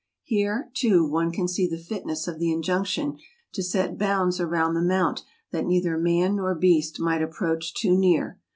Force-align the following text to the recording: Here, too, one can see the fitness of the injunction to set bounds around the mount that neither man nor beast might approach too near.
Here, 0.23 0.71
too, 0.73 1.05
one 1.07 1.29
can 1.31 1.47
see 1.47 1.67
the 1.67 1.77
fitness 1.77 2.27
of 2.27 2.39
the 2.39 2.51
injunction 2.51 3.19
to 3.53 3.61
set 3.61 3.99
bounds 3.99 4.39
around 4.39 4.73
the 4.73 4.81
mount 4.81 5.21
that 5.51 5.67
neither 5.67 5.95
man 5.95 6.37
nor 6.37 6.55
beast 6.55 6.99
might 6.99 7.21
approach 7.21 7.75
too 7.75 7.95
near. 7.95 8.39